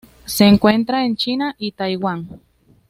Se 0.25 0.45
encuentra 0.47 1.05
en 1.05 1.15
China 1.15 1.53
y 1.59 1.73
Taiwán. 1.73 2.41